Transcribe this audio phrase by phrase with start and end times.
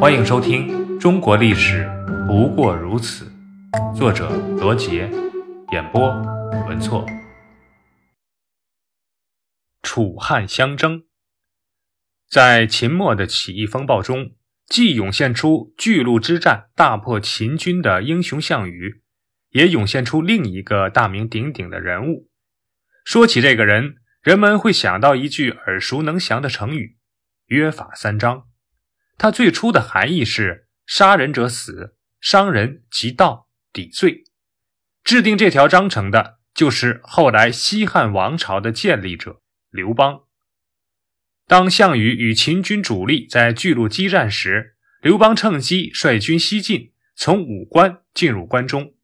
[0.00, 1.84] 欢迎收听《中国历史
[2.28, 3.24] 不过如此》，
[3.96, 5.10] 作者罗杰，
[5.72, 6.08] 演播
[6.68, 7.04] 文措。
[9.82, 11.02] 楚汉相争，
[12.30, 19.02] 在秦末的起义风暴中，既涌现出巨鹿之战大破秦军的英雄项羽，
[19.50, 22.30] 也涌现出另一个大名鼎鼎的人物。
[23.04, 26.98] 说起这个人，人们会想到一句耳熟能详的成语
[27.46, 28.44] “约法三章”。
[29.18, 34.24] 它最初的含义是“杀人者死，伤人即盗抵罪”。
[35.02, 40.20] 制定这条章程的就是后来西汉王朝的建立者刘邦。
[41.46, 48.94] 当项羽与秦军主力在巨鹿激战时，刘邦趁机率军西进，从武关进入关中。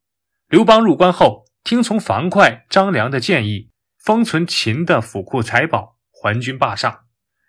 [0.49, 7.04] 刘邦入关后，听从樊哙、张良的建议，封存秦的府库财宝，还军霸上。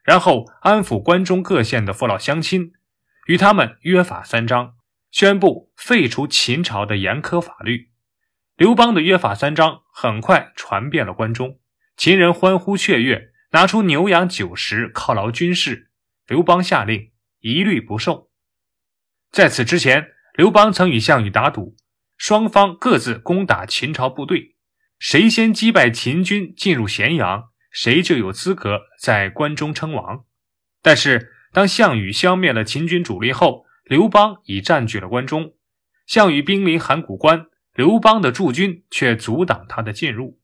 [0.05, 2.73] 然后安抚关中各县的父老乡亲，
[3.25, 4.75] 与他们约法三章，
[5.09, 7.89] 宣布废除秦朝的严苛法律。
[8.55, 11.59] 刘邦的约法三章很快传遍了关中，
[11.97, 15.89] 秦人欢呼雀跃，拿出牛羊酒食犒劳军士。
[16.27, 18.29] 刘邦下令一律不受。
[19.31, 21.75] 在此之前，刘邦曾与项羽打赌，
[22.15, 24.55] 双方各自攻打秦朝部队，
[24.99, 27.49] 谁先击败秦军进入咸阳。
[27.75, 30.23] 谁就有资格在关中称王。
[30.81, 35.55] 但是，当项羽消灭了秦军主力后，刘邦已占据了关中。
[36.07, 40.39] 项羽兵临函谷关，刘邦的驻军却阻挡他的进入。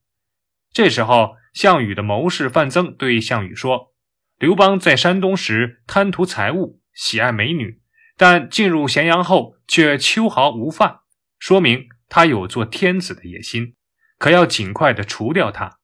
[0.74, 3.94] 这时候，项羽的谋士范增对项羽说
[4.38, 7.82] ：“刘邦在山东时贪图财物，喜爱美女，
[8.18, 11.00] 但进入咸阳后却秋毫无犯，
[11.40, 13.76] 说明他有做天子的野心，
[14.18, 15.78] 可要尽快的除掉他。”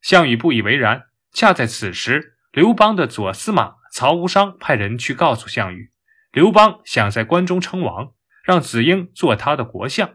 [0.00, 1.06] 项羽不以为然。
[1.32, 5.90] 恰在此时，刘邦的左司马曹无伤派人去告诉项羽，
[6.32, 10.14] 刘邦想在关中称王，让子婴做他的国相，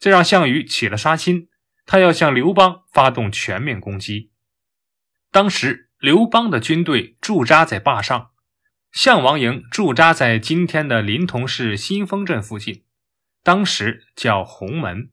[0.00, 1.48] 这让项羽起了杀心，
[1.86, 4.32] 他要向刘邦发动全面攻击。
[5.30, 8.30] 当时，刘邦的军队驻扎在坝上，
[8.90, 12.82] 项王营驻扎在今天的临潼市新丰镇附近，
[13.44, 15.12] 当时叫鸿门，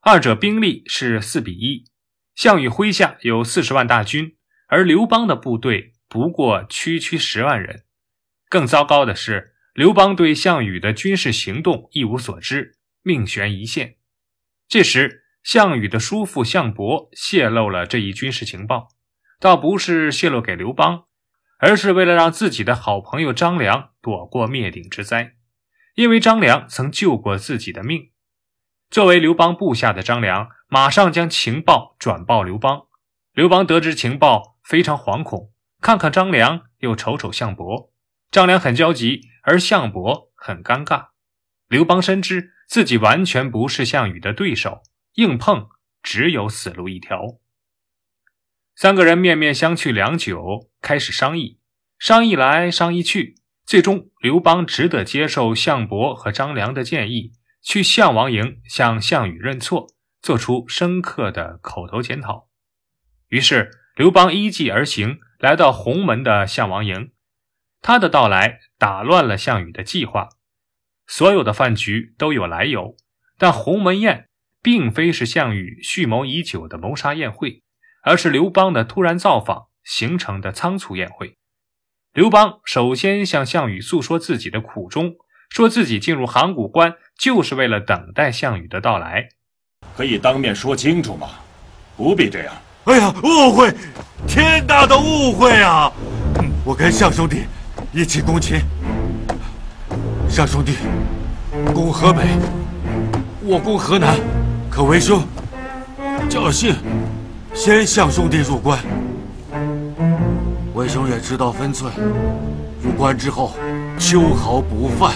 [0.00, 1.91] 二者兵力是四比一。
[2.34, 4.36] 项羽麾下有四十万大军，
[4.68, 7.84] 而刘邦的部队不过区区十万人。
[8.48, 13.96] 更糟糕的是，刘邦对项羽的军事行动一无所知，命悬一线。
[14.68, 18.88] 这时，项羽的叔父项伯泄露了这一军事情报，
[19.40, 21.04] 倒不是泄露给刘邦，
[21.58, 25.34] 而是为了让自己的好朋友张良躲过灭顶之灾，
[25.94, 28.11] 因为张良曾救过自己的命。
[28.92, 30.50] 作为刘邦部下的张良。
[30.68, 32.86] 马上将情报转报刘邦。
[33.34, 37.92] 刘邦得知情报，非常惶恐，看看张良，又瞅瞅项伯。
[38.30, 41.08] 张良很焦急，而项伯很尴尬。
[41.68, 44.82] 刘邦深知自己完全不是项羽的对手，
[45.16, 45.68] 硬碰
[46.02, 47.38] 只有死路一条。
[48.74, 51.58] 三个人面面相觑良久，开始商议。
[51.98, 53.36] 商议来商议去，
[53.66, 57.32] 最终刘邦只得接受项伯和张良的建议，
[57.62, 59.86] 去项王营向项羽认错。
[60.22, 62.46] 做出深刻的口头检讨，
[63.26, 67.10] 于是刘邦依计而行，来到鸿门的项王营。
[67.80, 70.28] 他的到来打乱了项羽的计划。
[71.08, 72.94] 所有的饭局都有来由，
[73.36, 74.28] 但鸿门宴
[74.62, 77.64] 并非是项羽蓄谋已久的谋杀宴会，
[78.04, 81.36] 而是刘邦的突然造访形成的仓促宴会。
[82.12, 85.16] 刘邦首先向项羽诉说自己的苦衷，
[85.50, 89.28] 说自己进入函谷关就是为了等待项羽的到来。
[89.96, 91.28] 可以当面说清楚吗？
[91.96, 92.54] 不必这样。
[92.84, 93.72] 哎呀，误会，
[94.26, 95.92] 天大的误会啊！
[96.64, 97.42] 我跟项兄弟
[97.92, 98.60] 一起攻秦，
[100.28, 100.76] 项兄弟
[101.74, 102.22] 攻河北，
[103.42, 104.16] 我攻河南，
[104.70, 105.22] 可为兄
[106.28, 106.74] 侥幸
[107.54, 108.78] 先项兄弟入关。
[110.74, 111.92] 为兄也知道分寸，
[112.82, 113.54] 入关之后
[113.98, 115.12] 秋毫不犯，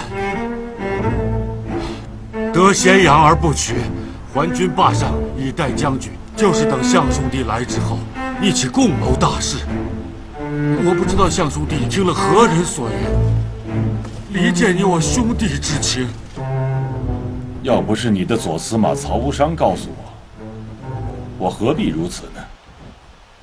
[2.56, 3.74] 得咸阳而不取。
[4.32, 7.98] 还军霸上以待将军，就是等项兄弟来之后，
[8.40, 9.58] 一起共谋大事。
[10.38, 12.98] 我不知道项兄弟听了何人所言，
[14.30, 16.08] 离间你我兄弟之情。
[17.62, 20.14] 要不是你的左司马曹无伤告诉我，
[21.38, 22.42] 我何必如此呢？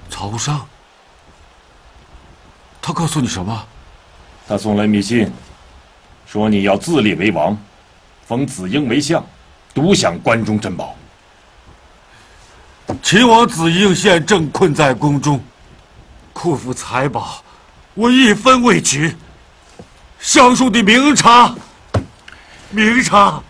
[0.09, 0.59] 曹无伤，
[2.81, 3.63] 他告诉你什么？
[4.47, 5.31] 他送来密信，
[6.25, 7.57] 说你要自立为王，
[8.33, 9.23] 封子婴为相。
[9.75, 10.97] 独享关中珍宝。
[13.03, 15.39] 秦王子婴现正困在宫中，
[16.31, 17.43] 库府财宝，
[17.93, 19.15] 我一分未取。
[20.19, 21.55] 相书的明察，
[22.71, 23.43] 明察。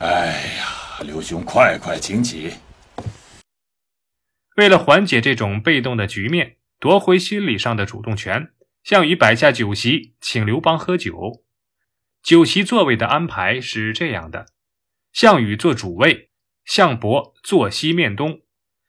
[0.00, 2.52] 哎呀，刘兄，快快请起。
[4.56, 8.48] 为了缓解这种被动的局面，夺回心理上的主动权，
[8.84, 11.42] 项羽摆下酒席，请刘邦喝酒。
[12.22, 14.46] 酒席座位的安排是这样的：
[15.12, 16.30] 项羽坐主位，
[16.64, 18.40] 项伯坐西面东，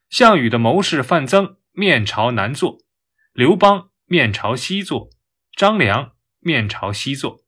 [0.09, 2.79] 项羽的谋士范增面朝南坐，
[3.33, 5.09] 刘邦面朝西坐，
[5.55, 7.43] 张良面朝西坐。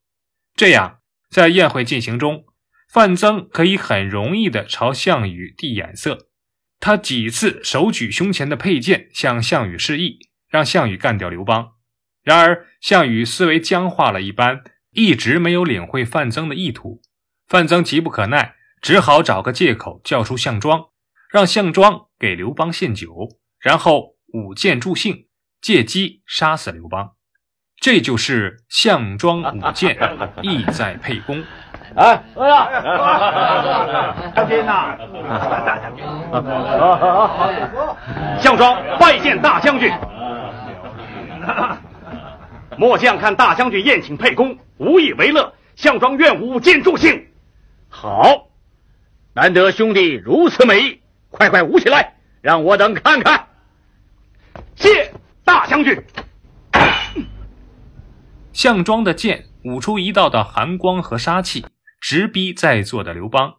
[0.56, 1.00] 这样，
[1.30, 2.46] 在宴会进行中，
[2.90, 6.30] 范增可以很容易地朝项羽递眼色。
[6.80, 10.20] 他几次手举胸前的佩剑向项羽示意，
[10.50, 11.74] 让项羽干掉刘邦。
[12.24, 17.02] 然而，项羽思维僵化了一般，一直没有领会范增的意图。
[17.48, 20.86] 范增急不可耐，只好找个借口叫出项庄，
[21.30, 23.28] 让项庄给刘邦献酒，
[23.60, 25.26] 然后舞剑助兴，
[25.62, 27.12] 借机杀死刘邦。
[27.80, 29.98] 这就是项庄舞剑，
[30.44, 31.44] 意在沛公。
[31.96, 32.70] 哎，哎呀，
[34.36, 34.96] 将军呐，
[35.66, 36.06] 大将军，
[38.40, 39.92] 项庄拜见大将军。
[42.78, 47.28] 末将看大将军宴请沛公，无以为乐，项庄愿舞剑助兴。
[47.90, 48.50] 好，
[49.34, 53.48] 难得兄弟如此美意，快快舞起来，让我等看看。
[54.76, 55.14] 谢
[55.44, 56.04] 大将军。
[58.54, 61.66] 项庄的剑舞出一道道寒光和杀气。
[62.04, 63.58] 直逼在座的刘邦，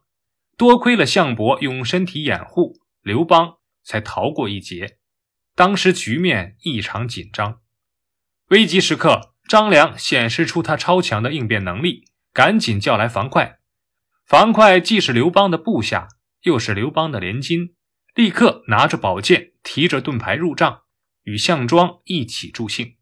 [0.59, 4.99] 多亏了项伯用身体掩护，刘邦才逃过一劫。
[5.55, 7.61] 当时局面异常紧张，
[8.53, 12.05] 危急时刻，张良显示出他超强的应变能力，
[12.35, 13.57] 赶紧叫来樊哙。
[14.27, 16.09] 樊哙既是刘邦的部下，
[16.43, 17.73] 又是刘邦的连襟，
[18.15, 20.81] 立刻拿着宝剑，提着盾牌入帐，
[21.23, 22.97] 与项庄一起助兴。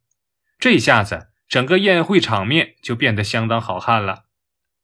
[0.61, 4.27] 这下子，整个宴会场面就变得相当好看了。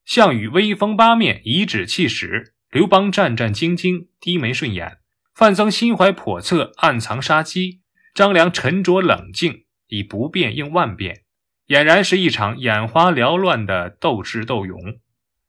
[0.05, 4.99] 项羽威风八面，颐指气使；刘邦战战兢兢，低眉顺眼；
[5.33, 11.23] 范增心怀叵测，暗藏杀机；张良沉着冷静，以不变应万变，
[11.69, 14.79] 俨然是一场眼花缭乱的斗智斗勇。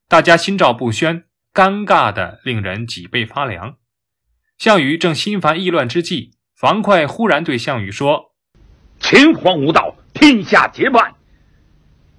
[0.07, 3.75] 大家心照不宣，尴尬的令人脊背发凉。
[4.57, 8.33] 项羽正心烦意乱之际，樊哙忽然对项羽说
[8.99, 11.15] ：“秦皇无道，天下皆败。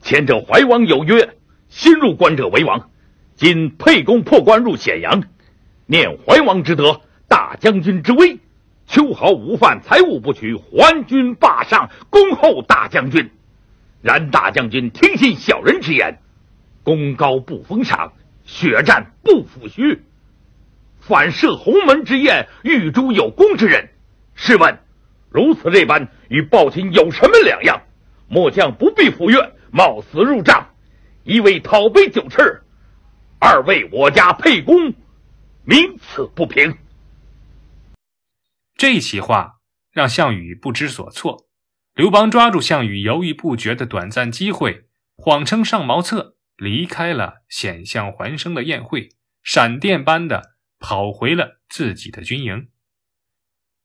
[0.01, 1.35] 前者怀王有约。”
[1.71, 2.91] 新入关者为王。
[3.37, 5.25] 今沛公破关入咸阳，
[5.85, 8.39] 念怀王之德，大将军之威，
[8.89, 13.31] 秋毫无犯，财物不取，还军霸上，恭候大将军。
[14.01, 16.19] 然大将军听信小人之言，
[16.83, 18.15] 功高不封赏，
[18.47, 19.99] 血战不抚恤，
[21.01, 23.91] 反设鸿门之宴，欲诛有功之人。
[24.35, 24.79] 试问，
[25.29, 27.83] 如此这般，与暴秦有什么两样？
[28.27, 30.67] 末将不必赴约，冒死入帐。
[31.25, 32.63] 一为讨杯酒吃，
[33.39, 34.95] 二为我家沛公，
[35.65, 36.75] 名此不平。
[38.79, 39.57] 这席话
[39.91, 41.49] 让项羽不知所措。
[41.95, 44.85] 刘邦抓住项羽犹豫不决的短暂机会，
[45.17, 49.09] 谎称上茅厕，离开了险象环生的宴会，
[49.43, 52.69] 闪电般的跑回了自己的军营。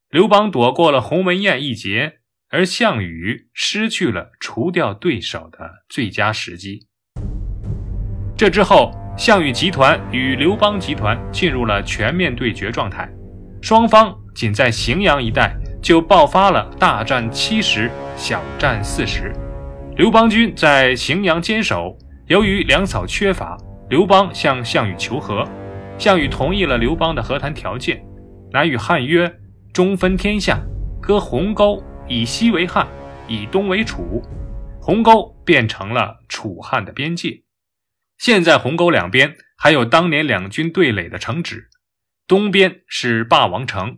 [0.10, 2.20] 刘邦躲过了鸿门宴一劫，
[2.50, 6.88] 而项羽失去了除掉对手的最佳时机。
[8.38, 13.12] 这之后，项羽集团与刘邦集团进入了全面对决状态，
[13.60, 19.34] 双方仅在荥阳一带就爆发了大战七十，小战四十。
[19.96, 21.98] 刘邦军在荥阳坚守，
[22.28, 23.58] 由于粮草缺乏，
[23.90, 25.48] 刘邦向项羽求和，
[25.98, 28.04] 项羽同意了刘邦的和谈条件，
[28.52, 29.32] 乃与汉约，
[29.72, 30.60] 中分天下，
[31.02, 32.88] 割鸿沟，以西为汉，
[33.28, 34.24] 以东为楚，
[34.82, 37.44] 鸿沟变成了楚汉的边界。
[38.18, 41.70] 现在鸿沟两边还有当年两军对垒的城址，
[42.28, 43.98] 东边是霸王城，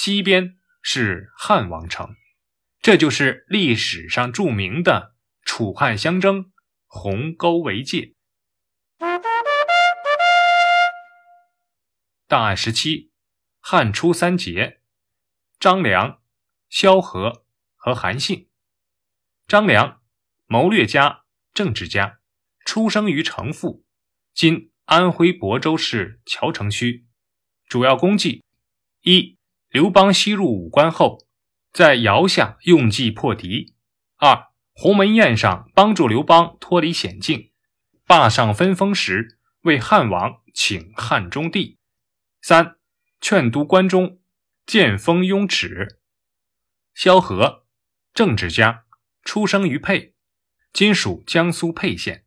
[0.00, 2.14] 西边是汉王城，
[2.78, 6.52] 这就是历史上著名的楚汉相争，
[6.86, 8.14] 鸿沟为界。
[12.28, 13.10] 档案十七，
[13.58, 14.80] 汉初三杰：
[15.58, 16.22] 张良、
[16.68, 18.48] 萧何和韩信。
[19.48, 20.00] 张良，
[20.46, 22.20] 谋略家、政治家。
[22.64, 23.84] 出生于城父，
[24.32, 27.08] 今安徽亳州市谯城区。
[27.66, 28.44] 主要功绩：
[29.00, 29.37] 一、
[29.68, 31.26] 刘邦西入武关后，
[31.72, 33.74] 在瑶下用计破敌；
[34.16, 37.52] 二、鸿门宴上帮助刘邦脱离险境，
[38.06, 41.76] 霸上分封时为汉王请汉中帝；
[42.40, 42.76] 三、
[43.20, 44.20] 劝督关中，
[44.64, 46.00] 建封雍齿。
[46.94, 47.66] 萧何，
[48.14, 48.84] 政治家，
[49.22, 50.14] 出生于沛。
[50.72, 52.24] 今属江苏沛县。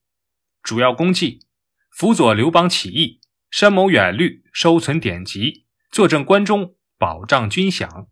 [0.62, 1.48] 主要功绩：
[1.89, 3.19] 辅佐刘邦起义，
[3.50, 8.10] 深谋远虑，收存典籍，坐镇关中，保障军饷。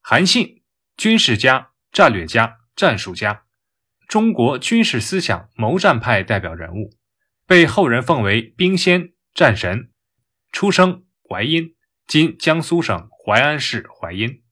[0.00, 0.64] 韩信，
[0.96, 3.44] 军事家、战略家、战术家，
[4.08, 6.90] 中国军事思想谋战派代表人物，
[7.46, 9.92] 被后人奉为兵仙、战神。
[10.50, 11.76] 出生淮阴，
[12.08, 14.42] 今江苏省淮安市淮阴。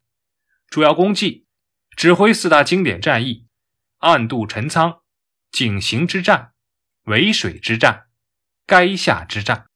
[0.69, 1.49] 主要功绩：
[1.97, 3.49] 指挥四大经典战役：
[3.99, 5.01] 暗渡陈仓、
[5.51, 6.53] 井陉之战、
[7.07, 8.07] 渭水之战、
[8.69, 9.67] 垓下之战。